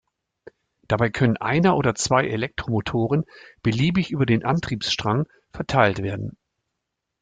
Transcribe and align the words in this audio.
Dabei 0.87 1.11
können 1.11 1.37
einer 1.37 1.77
oder 1.77 1.93
zwei 1.93 2.25
Elektromotoren 2.27 3.23
beliebig 3.61 4.09
über 4.09 4.25
den 4.25 4.43
Antriebsstrang 4.43 5.27
verteilt 5.53 5.99
werden. 5.99 6.37